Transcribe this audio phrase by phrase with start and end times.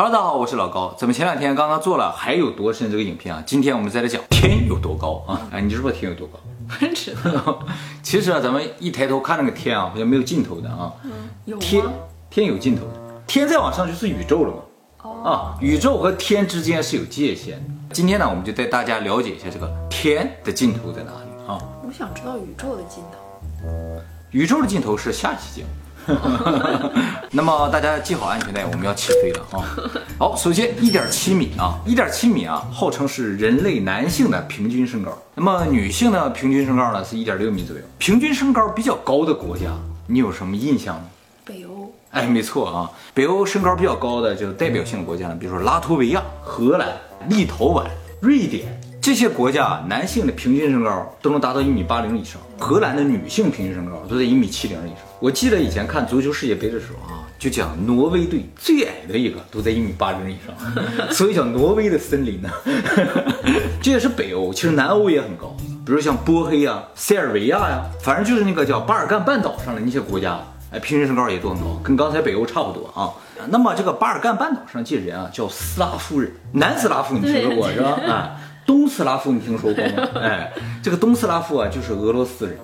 [0.00, 0.94] Hello，大家好，我是老高。
[0.96, 5.48] 咱们前两天刚刚做了还有多深这个影片啊，今天我们再来讲天有多高啊？
[5.50, 6.38] 哎，你知不知道天有多高？
[6.68, 7.58] 不知道，
[8.00, 10.92] 其实啊，咱们一抬头看那个天啊，好像没有尽头的啊。
[11.46, 11.84] 有天？
[12.30, 12.92] 天有尽头的，
[13.26, 14.62] 天再往上就是宇宙了嘛。
[15.02, 17.92] 哦，啊，宇宙和天之间是有界限的。
[17.92, 21.58] 今天呢，我们就带大家了解一下这个天的尽头在哪里啊？
[21.84, 23.68] 我想知道宇宙的尽头。
[24.30, 25.68] 宇宙的尽头是下期节目。
[27.30, 29.60] 那么大家系好安全带，我们要起飞了啊！
[30.18, 35.16] 好，首先一点七米啊，一点七米啊，号称是人类男性的平均身高。
[35.34, 37.82] 那么女性的平均身高呢是一点六米左右。
[37.98, 39.66] 平均身高比较高的国家，
[40.06, 41.02] 你有什么印象呢？
[41.44, 46.88] 北欧、哎，没错啊，北欧身高比较高的就代表性的国家呢，比如说拉脱维亚、荷兰、
[47.28, 47.84] 立陶宛、
[48.20, 48.77] 瑞典
[49.08, 54.98] 这些国家，男性的平均身高都能达到一米八零以上，荷兰的女性平均身高都在一米七零以上。
[55.18, 60.54] 我记得以前看足球世界杯的时候啊，就讲挪威队最矮的一个都在一米八零以上，
[61.10, 62.50] 所以叫挪威的森林呢。
[63.80, 70.38] 这也是北欧，其实南欧也很高，比如像波黑啊、塞尔维亚呀，反正就是那个叫巴尔干半岛上的那些国家。
[70.70, 73.08] 哎，平均身高也都很高，跟刚才北欧差不多啊。
[73.48, 77.98] 那么这个巴尔干半岛上这些人啊，叫斯拉夫人，南斯拉夫你听说过是吧？
[78.06, 78.36] 哎，
[78.68, 80.08] 东斯拉夫你听说过吗？
[80.20, 80.52] 哎，
[80.82, 82.58] 这个东斯拉夫啊，就是俄罗斯人。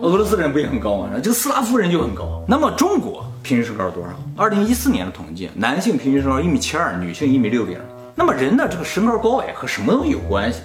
[0.00, 1.10] 俄罗斯人不也很高吗？
[1.20, 2.44] 这个斯拉夫人就很高。
[2.46, 4.10] 那么中国平均身高多少？
[4.36, 7.76] 二零一四年的统计，男性平均身高一米七二，女性一米六零。
[8.14, 10.60] 那么人的这个身高高矮和什么东西有关系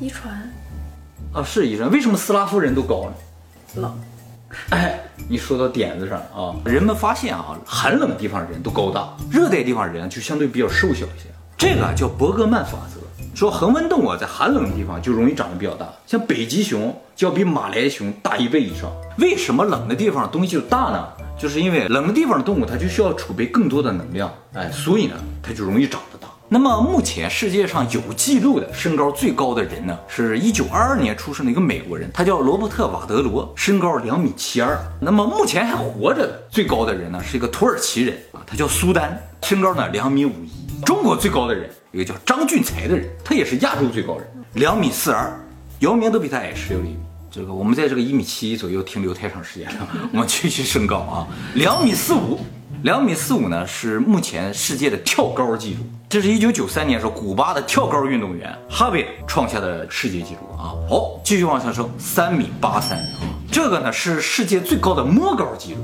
[0.00, 0.34] 遗传
[1.32, 1.40] 啊？
[1.44, 3.12] 是遗传，为什么斯拉夫人都高呢？
[3.76, 3.96] 冷，
[4.70, 4.98] 哎，
[5.28, 6.52] 你说到点子上啊！
[6.64, 11.28] 人们发现啊，寒冷地方人都高大，热带地方人就相对比较瘦小一些。
[11.56, 12.97] 这个啊叫伯格曼法则，
[13.38, 18.90] 说恒温动物在寒冷的地方就容易长得比较大，像北极熊就要比马来熊大一倍以上。
[19.18, 21.06] 为什么冷的地方东西就大呢？
[21.38, 26.26] 就是因为冷的地方的动物它就需要储备更多的能量，哎，所以呢它就容易长得大。
[26.48, 34.76] 那么目前世界上有记录的身高最高的人呢，是一九二二年出生的一个美国人，他叫罗伯特·瓦德罗，身高两米七二。
[35.00, 40.67] 那么目前还活着的最高的人呢，是一个土耳其人啊，他叫苏丹，身高呢两米五一。
[40.84, 45.38] 中国最高的人，一个叫张俊才的人，他也是亚洲最高人，两米四二。
[45.80, 46.98] 姚明都比他矮十六厘米。
[47.30, 52.40] 这个我们在这个一米七一左右停留太长时间了，我们继续升高啊，两米四五。
[52.82, 55.80] 两米四五呢，是目前世界的跳高纪录。
[56.08, 60.72] 这是一九九三年时候古巴的跳高运动员哈维创下的世界纪录啊。
[60.88, 63.34] 好，继续往上升，三米八三啊。
[63.50, 65.80] 这个呢是世界最高的摸高纪录，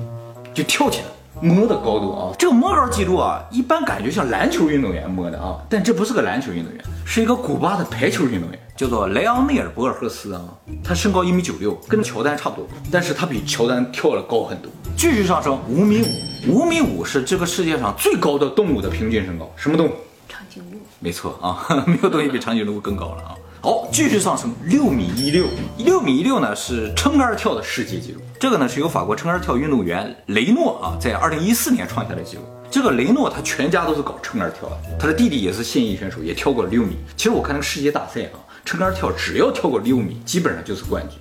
[0.55, 1.07] 就跳起来
[1.41, 2.35] 摸的高度啊。
[2.39, 10.43] 这个摸高记录啊，一般感觉像篮球运动员摸的啊，但这不是个篮球运动员，是一个古巴的排球运动员，叫做莱昂内尔博尔赫斯啊。
[10.83, 14.71] 他身高一米九六，跟乔丹差不多，但是他比乔丹跳了高很多。
[14.97, 16.03] 继续上升，五米
[16.47, 19.93] 五，五米五是这个世界上最高的动物的平均身高，什么动物？
[20.29, 23.35] 长颈鹿，没错啊， 没有东西比长颈鹿更高了啊。
[23.65, 25.47] 好，继续上升，六米一六，
[25.79, 28.21] 六米一六呢是撑杆跳的世界纪录。
[28.39, 32.43] 这个呢是由法国撑杆跳运动员雷诺啊在二零一四年创下的纪录。
[32.71, 36.99] 这个雷诺他全家都是搞撑杆跳的，他的弟弟也是现役选手，也跳过了六米。
[37.17, 38.37] 其实我看那个世界大赛啊，
[38.67, 41.19] 撑杆跳只要跳过六米，基本上就是冠军。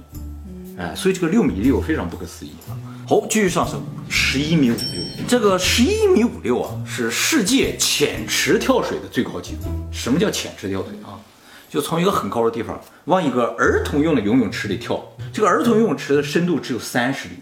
[0.77, 2.75] 哎，所以这个六米六非常不可思议啊。
[3.07, 5.01] 好，继续上升，十一米五六。
[5.29, 9.59] 这个十一米五六啊，是世界浅池跳水的最高纪录。
[9.93, 11.15] 什么叫浅池跳水啊？
[11.73, 15.03] 就从一个很高的地方往一个儿童用的游泳池里跳。
[15.33, 17.41] 这个儿童游泳池的深度只有三十厘米，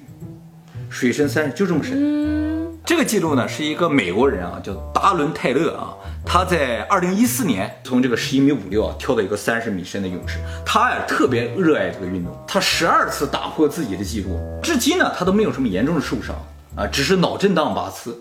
[0.89, 2.79] 水深三十，就这么深。
[2.85, 5.91] 这个记录呢，是一个美国人啊，叫达伦泰勒啊，
[6.25, 10.39] 他在二零一四年从这个十一米五六啊跳到一个三十米深的泳池。
[10.65, 16.33] 他呀特别热爱这个运动，他十二次打破自己的记录，至今呢他都没有什么严重的受伤
[16.77, 18.17] 啊，只是脑震荡八次。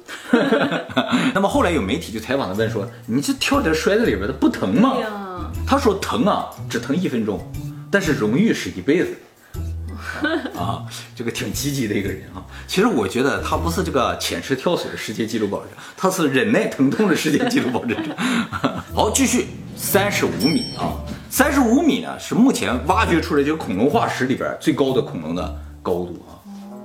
[1.32, 4.97] 那么后来有媒体就采访他问说：“你这跳在摔在里边的不疼吗
[5.37, 7.41] 对呀？”他说：“疼啊，只疼一分钟，
[7.91, 9.09] 但是荣誉是一辈子。
[10.57, 12.45] ”啊，这个挺积极的一个人啊。
[12.67, 18.03] 其实我觉得他不是这个浅池跳水的世界纪录保持者，他是忍耐疼痛的世界纪录保持者。
[18.95, 19.47] 好，继续
[19.77, 20.99] 三十五米啊，
[21.31, 26.39] 三十五米呢是目前挖掘出来这个恐龙化石里边最高的恐龙的高度啊，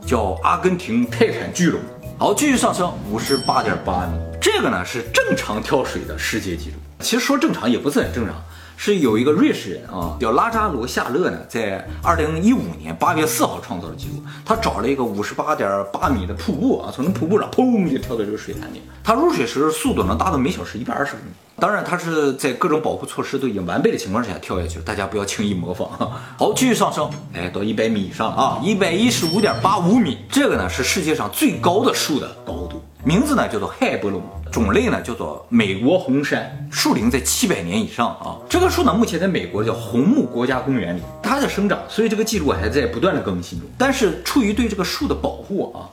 [0.06, 1.80] 叫阿根廷泰坦巨龙。
[2.18, 6.78] 好，继续上升五十八点八米，这个呢是正常跳水的世界纪录。
[7.02, 8.34] 其实说正常也不是很正常。
[8.78, 14.24] 是有一个瑞士人啊，叫拉扎罗夏勒呢，在二零一五年八月四号创造了记录。
[14.46, 18.82] 他找了一个五十八点八米的瀑布啊，从那瀑布上砰就跳到这个水潭里。
[19.04, 21.34] 他入水时速度能达到每小时一百二十公里。
[21.58, 25.88] 当然，他是在各种保护措施都已经完备的情况下跳下去，大家不要轻易模仿。
[26.38, 32.65] 好，继续上升，哎，到一百米以上啊，一百一十五点八五米，这个呢是世界上最高的树的高度。
[33.06, 34.20] 名字呢叫做海伯龙，
[34.52, 38.42] 种类呢叫做美国红杉，树龄在七百年以上啊。
[38.50, 43.70] 这棵树呢目前在美国叫红木国家公园里，它在生长，所以这个记录还在不断的更新中。
[43.78, 45.86] 但是出于对这个树的保护啊，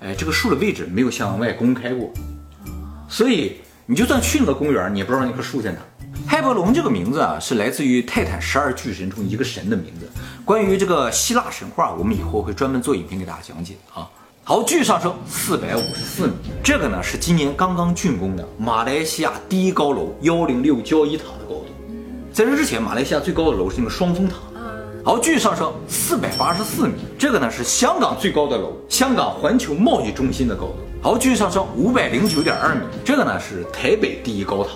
[0.00, 2.08] 哎，这个树的位置没有向外公开过，
[3.08, 5.78] 所以你就算去那个公园，你也不知道那棵树在哪。
[6.24, 10.08] 海伯龙这个名字啊，是来自于泰坦十二巨神中一个神的名字。
[10.44, 14.08] 关于这个希腊神话，我们以后会专门做影片给大家讲解啊。
[14.42, 16.32] 好，继续上升四百五十四米，
[16.62, 21.66] 这个呢是今年刚刚竣工的马来西亚第一高楼幺零六交易塔的高度。
[22.32, 24.36] 在这之前，马来西亚最高的楼是那个双峰塔。
[25.04, 30.76] 好，继续上升四百八十四米，这个呢是香港最高的楼，香港环球贸易中心的高度。
[31.00, 34.70] 好，继续上升五百零九点二米，这个呢是台北第一高塔，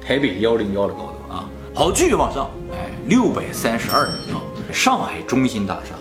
[0.00, 1.48] 台北幺零幺的高度啊。
[1.74, 4.38] 好，继续往上，哎，六百三十二米啊，
[4.72, 5.94] 上海中心大厦，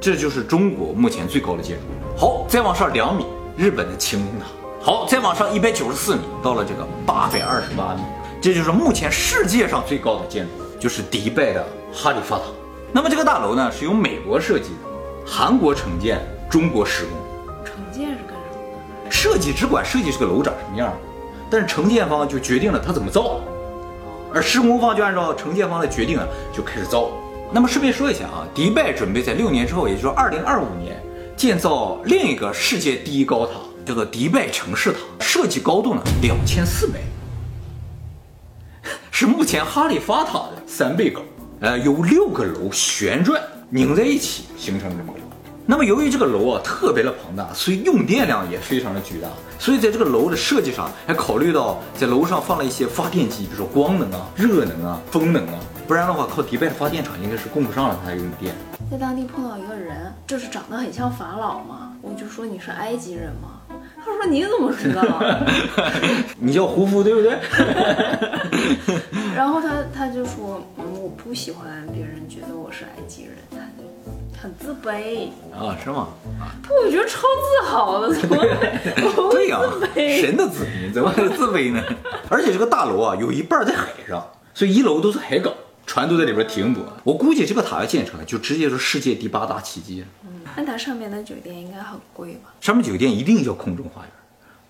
[0.00, 1.82] 这就是中国目前最高的建筑。
[2.16, 4.46] 好，再往上两米，日本的晴空塔。
[4.80, 8.00] 好，再往上一百九十四米，到了这个八百二十八米，
[8.40, 11.62] 这就是目前世界上最高的建筑，就是迪拜的
[11.92, 12.44] 哈利法塔。
[12.92, 16.18] 那么这个大楼呢，是由美国设计的，韩国承建，
[16.48, 17.12] 中国施工。
[17.62, 19.10] 承建是干什么的？
[19.10, 20.90] 设计只管设计这个楼长什么样，
[21.50, 23.38] 但是承建方就决定了它怎么造，
[24.32, 27.10] 而施工方就按照承建方的决定啊，就开始造。
[27.52, 31.02] 那么顺便说一下啊，迪拜准备在六年之后，也就是说二零二五年
[31.36, 33.54] 建造另一个世界第一高塔，
[33.84, 37.00] 叫做迪拜城市塔，设计高度呢两千四百，
[39.10, 41.22] 是目前哈利法塔的三倍高。
[41.60, 45.18] 呃，有六个楼旋转拧在一起形成这么个。
[45.66, 49.28] 那么由于这个楼啊特别的庞大，所以用电量也非常的巨大。
[49.58, 55.58] 所以在这个楼的设计上，还考虑到在楼上放了一些发电机，比如说光能啊、热能啊、风能啊，
[55.90, 58.54] 不然的话靠迪拜的发电厂应该是供不上了，它用电。
[58.88, 63.58] 在当地碰到一个人，就是长得很像法老嘛，我就说你是埃及人吗？
[63.96, 65.02] 他说你怎么知道？
[66.38, 67.36] 你叫胡夫对不对？
[69.34, 75.26] 然后他他就说，嗯，我不喜欢别人觉得我是埃及人，他就很自卑。
[75.52, 76.06] 啊，是吗？
[76.62, 78.48] 他我觉得超自豪的， 怎么会？
[79.32, 79.58] 对呀、
[80.20, 81.82] 神的子民怎么会自卑呢？
[82.30, 85.52] 而且这个大楼啊，有一半在海上，所以一楼都是海港，
[85.90, 86.84] 船都在里边停泊。
[87.02, 90.40] 我估计这个塔要建成，就直接是世界第八大奇迹嗯。
[90.56, 92.54] 那它上面的酒店应该很贵吧？
[92.60, 94.12] 上面酒店一定叫空中花园，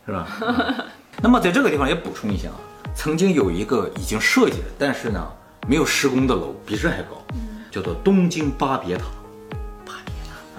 [0.07, 0.87] 是吧？
[1.21, 2.57] 那么在这个地方也补充一下啊，
[2.95, 5.31] 曾经有一个已经设计了，但是呢
[5.69, 7.23] 没有施工的楼，比这还高，
[7.71, 9.05] 叫做东京巴别塔。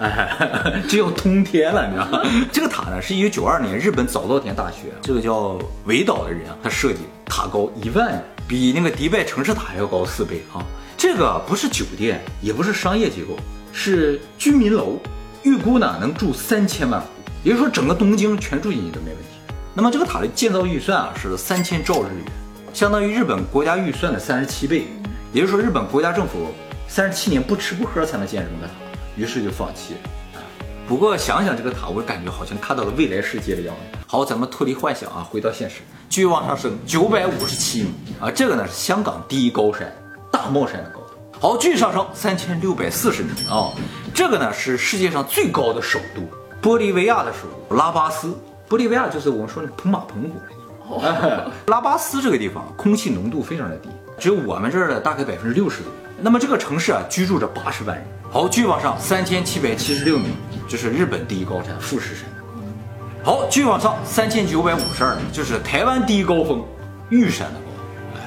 [0.02, 2.22] 巴别塔，哎，这要通天了，你知道吗？
[2.52, 10.64] 这个塔呢是一九九二年日本早稻田大学这个叫尾岛的人啊，他设计，塔高一万米，比那个迪拜城市塔还要高四倍啊。
[10.96, 13.36] 这个不是酒店，也不是商业机构，
[13.72, 14.98] 是居民楼，
[15.42, 17.06] 预估呢能住三千万户，
[17.42, 19.28] 也就是说整个东京全住进去都没问题。
[19.74, 22.24] 那么这个塔的建造预算啊是三千兆日元，
[22.72, 24.86] 相当于日本国家预算的三十七倍，
[25.32, 26.52] 也就是说日本国家政府
[26.86, 28.74] 三十七年不吃不喝才能建成的塔，
[29.16, 30.00] 于是就放弃了。
[30.88, 33.98] 不过想想这个塔，我感觉好像看到了未来世界的样子。
[34.06, 35.76] 好，咱们脱离幻想啊，回到现实，
[36.08, 39.90] 继续往上升，九百五十七米啊，这个呢是香港第一高山
[40.30, 41.38] 大帽山的高度。
[41.38, 43.70] 好，继续上升，三千六百四十米啊，
[44.12, 48.36] 这个呢是世界上最高的首都，玻利维亚的首都拉巴斯。
[48.68, 51.00] 玻利维亚就是我们说的普马澎湖那地方。
[51.00, 53.88] 哎 拉巴斯这个地方空气浓度非常的低，
[54.18, 55.98] 只有我们这儿的大概百分之六十左右。
[56.24, 58.06] 那么这个城市啊，居住着八十万人。
[58.30, 60.26] 好，继续往上，三千七百七十六米，
[60.68, 62.24] 这是日本第一高山富士山。
[63.24, 66.62] 好，继续往上，三千九百五十二米，就是台湾第一高峰
[67.08, 68.14] 玉山的高度。
[68.14, 68.20] 哎，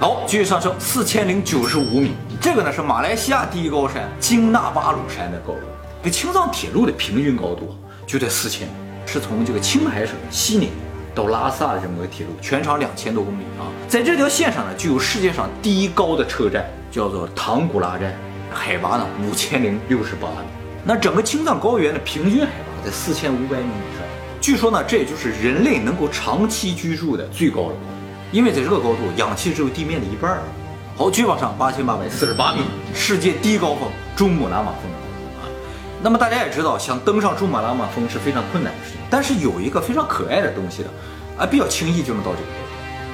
[0.00, 5.60] 好，继续上升，四千零九十五米，这个呢是马来西亚第一高山京纳巴鲁山的高度。
[6.02, 8.72] 这青藏铁路的平均高度就在四千米，
[9.04, 10.70] 是从这个青海省西宁
[11.14, 13.68] 到拉萨的这么个铁路，全长两千多公里啊。
[13.88, 18.14] 在这条线上呢，就有世界上第一高的车站，叫做唐古拉站，
[18.52, 20.46] 海拔呢五千零六十八米。
[20.84, 24.06] 那整个青藏高原的平均海拔在四千五百米以上。
[24.42, 27.76] 据说呢，这也就是人类能够长期居住的最高的高度，
[28.30, 30.42] 因为在这个高度，氧气只有地面的一半儿。
[30.94, 32.60] 好，继续往上，八千八百四十八米，
[32.92, 34.82] 世界第一高峰珠穆朗玛峰
[35.40, 35.48] 啊。
[36.02, 40.90] 那么大家也知道，想登上珠穆朗玛峰是非常困难的事情，但是有一个非常可爱的东西的，
[41.38, 42.46] 啊，比较轻易就能到这个，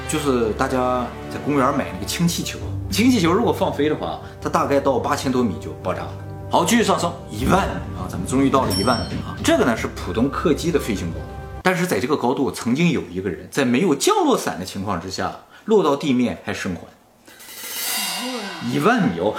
[0.08, 2.58] 就是大家在公园买那个氢气球，
[2.90, 6.12] 氢气球如果放飞的话，它大概到八千多米就爆炸了。
[6.50, 9.36] 好，继续上升一万米啊，咱们终于到了一万米啊。
[9.44, 11.26] 这个呢是普通客机的飞行高度，
[11.62, 15.30] 但是在这个高度，曾经有一个人在没有降落伞的情况之下
[15.66, 16.80] 落到地面还生还。
[18.72, 19.34] 一万米哦，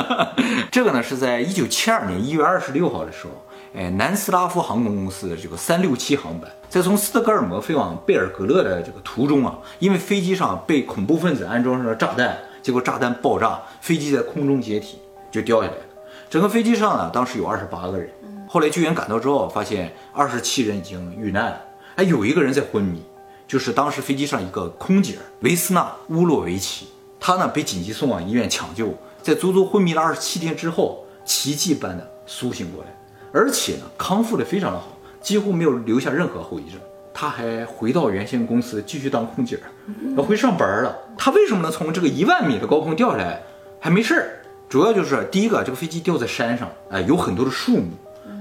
[0.70, 3.32] 这个呢是在一九七二年一月二十六号的时候，
[3.74, 14.98] 哎，南斯拉夫航空公司的这个三六七航班，在从斯德哥尔摩飞往贝尔格勒的这个途中啊，因为飞机上被恐怖分子安装上了炸弹，结果炸弹爆炸，飞机在空中解体
[15.30, 15.82] 就掉下来了。
[16.30, 18.08] 整个飞机上呢，当时有二十八个人，
[18.48, 21.60] 后来救援赶到之后，发现二十七人已经遇难了，
[21.96, 23.02] 哎，有一个人在昏迷，
[23.46, 26.86] 就是当时飞机上一个空姐维斯纳乌洛维奇，
[27.20, 32.90] 她呢被紧急送往医院抢救，在足足昏迷了二十七天之后，奇迹般的苏醒过来。
[33.32, 34.88] 而且呢，康复的非常的好，
[35.20, 36.78] 几乎没有留下任何后遗症。
[37.14, 39.58] 他还回到原先公司继续当空姐，
[40.16, 40.96] 要回上班了。
[41.16, 43.42] 他为什么能从这个一万米的高空掉下来
[43.78, 44.38] 还没事儿？
[44.68, 47.90] 主要就是第一个，这个飞机掉在山上，哎，有很多的树木；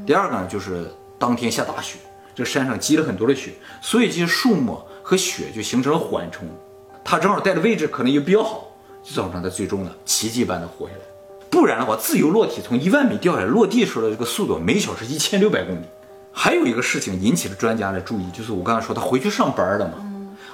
[0.07, 1.97] 第二个呢，就是当天下大雪，
[2.33, 3.51] 这山上积了很多的雪，
[3.81, 6.47] 所以这些树木和雪就形成了缓冲。
[7.03, 8.71] 他正好待的位置可能也比较好，
[9.03, 11.01] 就造成他最终呢奇迹般的活下来。
[11.49, 15.85] 不然的话，自由落体从一万米掉下来，落地时候的这个速度每小时一千六百公里。
[16.31, 19.93] 还有一个事情引起了专家的注意，就是我刚才说他回去上班了嘛。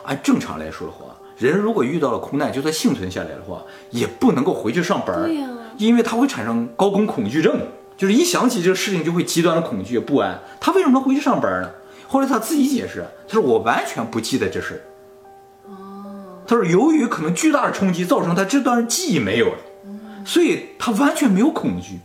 [0.03, 1.05] 按正常来说的话，
[1.37, 7.59] 人如果遇到了空难，就算幸存下来的话，也不能够回去上班，对呀因为他会产生高空恐惧症，
[7.95, 10.39] 就是一想起这个事情就会极端的恐惧不安。
[10.59, 11.69] 他为什么能回去上班呢？
[12.07, 14.81] 后来他自己解释，他说我完全不记得这事儿。
[16.47, 19.57] 他说由于可能巨大的冲击造成他这段记忆没有了，
[20.25, 21.99] 所以他完全没有恐惧。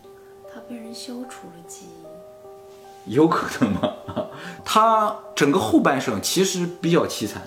[3.06, 3.92] 有可能吗？
[4.64, 7.42] 他整个后半生其实比较凄惨，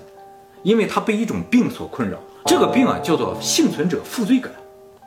[0.63, 2.17] 因为他被一种病所困扰。
[2.45, 4.51] 这个病啊叫做幸存者负罪感，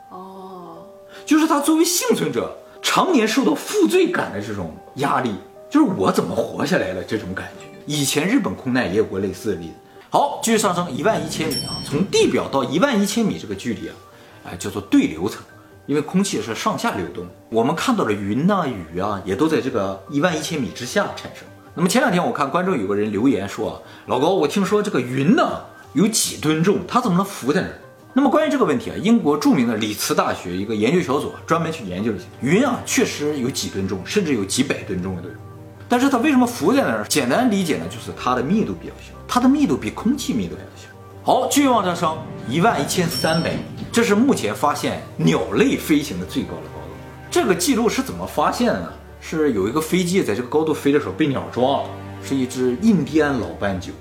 [0.09, 0.79] 哦，
[1.25, 2.51] 就是他作为幸存者，
[2.81, 5.33] 常年受到负罪感的这种压力，
[5.69, 7.65] 就是我怎么活下来了这种感觉。
[7.85, 9.73] 以前日本空难也有过类似的例子。
[10.09, 13.95] 好，继续上升一万一千米啊，从地表到一万一千米这个距离啊，
[14.43, 15.41] 哎叫做对流层。
[15.89, 21.43] 因为空气是上下流动，我们看到的云呐、雨啊，也都在这个一万一千米之下产生。
[21.73, 25.61] 那么前两天我看观众有个人留言说啊，老高，我听说这个云呢
[25.93, 27.73] 有几吨重，它怎么能浮在那儿？
[28.13, 35.35] 那么关于这个问题啊，英国著名的里茨大学一个研究小组专门去研究了一下，云啊确实有几吨重，甚至有几百吨重的都有。
[35.87, 37.03] 但是它为什么浮在那儿？
[37.09, 40.87] 简单理解呢，就是它的密度比较小，它的密度比空气密度要小。
[41.29, 42.17] 好，继续往上升，
[42.47, 43.59] 一万一千三百米，
[43.91, 46.89] 这是目前发现鸟类飞行的最高的高度。
[47.29, 48.91] 这个记录是怎么发现的呢？
[49.21, 51.89] 是有一个飞机在这个高度飞的时候被鸟撞了，
[52.23, 53.91] 是一只印第安老斑鸠。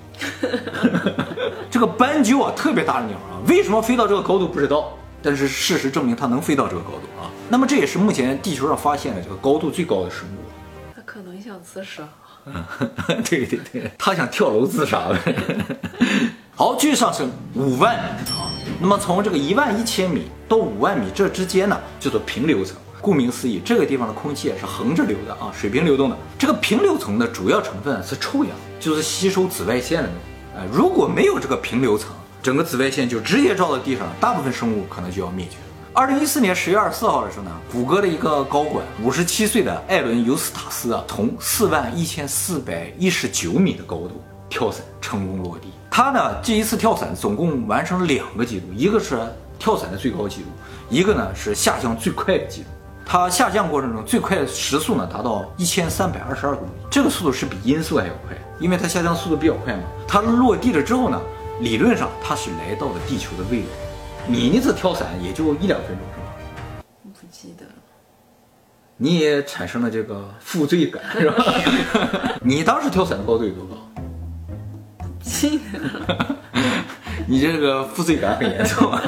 [1.70, 7.28] 这个斑鸠啊，特别大的鸟啊，为什么飞到这个高度不知道，但是事实证明它能飞到这个高度啊。
[7.50, 10.40] 那么这也是目前地球上发现的这个高度最高的生物。
[10.96, 12.08] 它可能想自杀。
[12.46, 12.64] 嗯
[13.28, 15.34] 对对对，它想跳楼自杀呗。
[16.58, 18.50] 好，继续上升五万米啊。
[18.80, 22.76] 那么从这个一万一千米到五万米这之间呢，叫做平流层。
[23.00, 26.16] 顾名思义，这个地方的空气是横着流的啊，水平流动的。
[26.36, 28.50] 这个平流层的主要成分是臭氧，
[28.80, 30.20] 就是吸收紫外线的那种。
[30.56, 32.10] 呃，如果没有这个平流层，
[32.42, 35.58] 整个紫外线就直接照到地上，大部分生物可能就要灭绝。
[35.92, 45.68] 二零一四年十月二十四号的时候呢，谷歌的一个高管，五十七岁的艾伦尤斯塔斯啊，从四万一千四百一十九米的高度跳伞成功落地。
[45.90, 49.18] 他呢这一次跳伞总共完成了两个记录，一个是
[49.58, 50.46] 跳伞的最高记录，
[50.88, 52.68] 一个呢是下降最快的记录。
[53.04, 59.82] 他下降过程中最快时速呢达到一千三百二十二公里，这个速度是比音速还要快，因为它下降速度比较快嘛。
[60.06, 61.18] 它落地了之后呢，
[61.60, 63.68] 理论上它是来到了地球的位置。
[64.26, 66.84] 你那次跳伞也就一两分钟是吧？
[67.02, 67.72] 不记得了。
[68.98, 71.44] 你也产生了这个负罪感是吧？
[72.44, 73.76] 你当时跳伞的高度有多高？
[75.38, 76.36] 记得了。
[77.28, 79.02] 你这个负罪感很严重啊！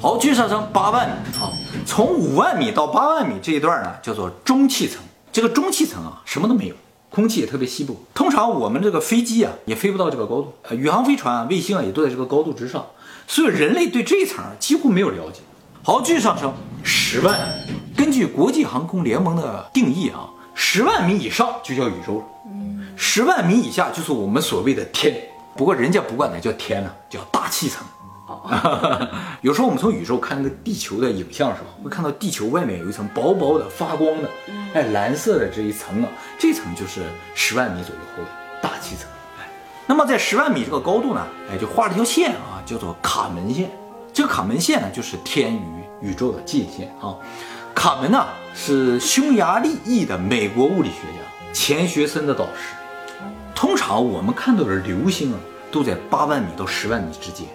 [0.00, 1.48] 好，继续上升八万米啊，
[1.86, 5.00] 从五万米到八万米这一段呢，叫做中气层。
[5.32, 6.74] 这个中气层啊，什么都没有，
[7.08, 7.94] 空气也特别稀薄。
[8.12, 12.84] 通常我们这个飞机啊，也飞不到这个高度，呃，宇航飞船、啊卫星啊，也都在这个高度之上，
[13.28, 15.40] 所以人类对这一层几乎没有了解。
[15.84, 16.52] 好，继续上升
[16.82, 17.38] 十万。
[17.96, 22.24] 根据国际航空联盟的定义啊，十万米以上就叫宇宙了，
[22.96, 25.14] 十万米以下就是我们所谓的天。
[25.56, 27.84] 不过人家不管那叫天呢，叫大气层。
[29.42, 34.30] 有时候我们从宇宙看那个地球的影像的时候，会看到地球外面有一层薄薄的发光的，
[34.72, 37.02] 哎，蓝色的这一层啊，这层就是
[37.34, 38.28] 十万米左右厚的
[38.62, 39.06] 大气层。
[39.38, 39.46] 哎，
[39.86, 43.70] 那么在十万米这个高度呢，哎，就画了一条线啊，叫做卡门线。
[44.14, 47.14] 这个卡门线呢，就是天与宇宙的界限啊。
[47.74, 52.74] 卡门呢是匈牙利裔的美国物理学家钱学森的导师。
[53.54, 55.38] 通常我们看到的流星啊，
[55.70, 57.46] 都在八万米到十万米之间。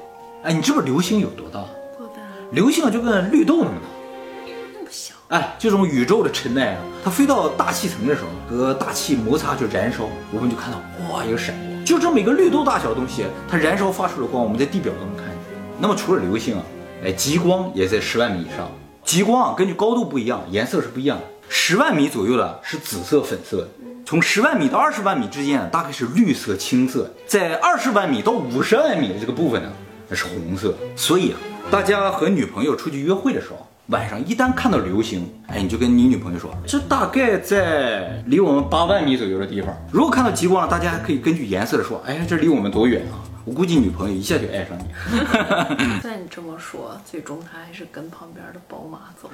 [0.43, 1.59] 哎，你知不知道流星有多大？
[1.97, 2.21] 多大？
[2.51, 4.51] 流星啊，就跟绿豆那么大。
[4.73, 5.15] 那么小。
[5.27, 10.79] 哎，这种宇宙的尘埃啊，它飞到大气层的时候，和大气摩擦就燃烧，我们就看到
[11.11, 15.35] 哇一个闪光，就这么一个绿豆大小的东西，它燃烧发出的光，我们在地表都能看见。
[15.79, 16.63] 那么除了流星啊，
[17.03, 18.69] 哎，极光也在十万米以上。
[19.03, 21.23] 极光啊，根据高度不一样，颜色是不一样的。
[21.49, 23.67] 十万米左右的是紫色、粉色的，
[24.07, 29.69] 从十万米到二十万米之间，大概是绿色、青色，在二十万米到五十万米的这个部分呢，
[30.07, 30.73] 那是红色。
[30.95, 31.37] 所以啊，
[31.69, 33.67] 大家和女朋友出去约会的时候。
[33.87, 39.75] 晚上一旦看到流星，哎，你就跟你女朋友说，这大概在离我们八万米左右的地方。
[39.91, 43.19] 如果看到极光了，大家还可以根据颜色的说，哎，这离我们多远啊？
[43.47, 44.83] 我估计女朋友一下就爱上你。
[46.03, 49.31] 那你这么说，最终他还是跟旁边的宝马走，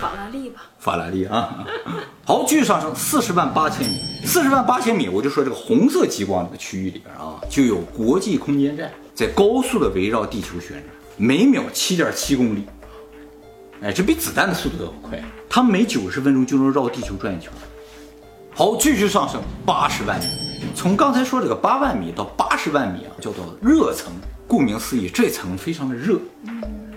[0.00, 0.62] 法拉利吧？
[0.80, 1.64] 法拉利啊。
[2.24, 10.82] 好，继续上升四十万八千米，四十万八千米，我就说这个红色极光这个区域里边啊，就有国际空间站在高速的围绕地球旋转，
[11.16, 12.66] 每秒七点七公里。
[13.80, 17.48] 哎，这比子弹的速度都要快，它每九十分钟就能绕地球转一圈。
[18.52, 20.26] 好，继续上升八十万米，
[20.74, 24.12] 从刚才说这个八万米到八十万米啊，叫做热层。
[24.46, 26.18] 顾名思义，这层非常的热。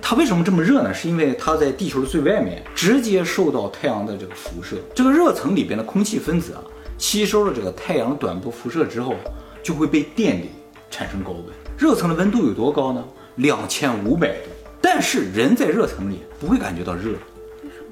[0.02, 0.94] 它为什么这么热呢？
[0.94, 4.76] 是因为它在地球的最外面，直接受到太阳的这个辐射。
[4.94, 6.62] 这个热层里边的空气分子啊，
[6.98, 9.16] 吸收了这个太阳短波辐射之后，
[9.64, 10.50] 就会被电离，
[10.92, 11.46] 产生高温。
[11.78, 13.04] 热层的温度有多高呢？
[13.36, 14.50] 两千五百度。
[14.82, 17.14] 但是人在热层里不会感觉到热，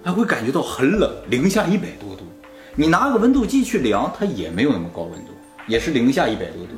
[0.04, 2.26] 他会感觉到很冷，零下一百多度。
[2.76, 5.32] 你拿个温度计去量，它也没有那么高温度，
[5.68, 6.74] 也是零下一百多度。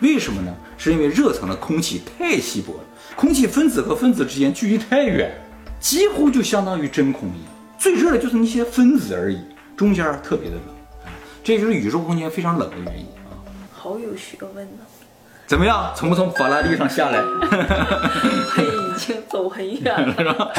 [0.00, 0.54] 为什么呢？
[0.76, 2.80] 是因为热层的空气太稀薄了，
[3.16, 5.28] 空气分子和分子之间距离太远，
[5.80, 7.52] 几乎就相当于真空一样。
[7.76, 9.40] 最热的就是那些分子而已，
[9.76, 10.64] 中间特别的冷。
[11.42, 13.34] 这就是宇宙空间非常冷的原因啊。
[13.72, 14.84] 好有学问呢。
[15.46, 15.92] 怎么样？
[15.96, 17.18] 从不从法拉利上下来？
[18.62, 20.52] 已经走很远了， 是吧？